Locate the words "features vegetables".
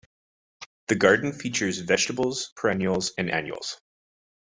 1.31-2.53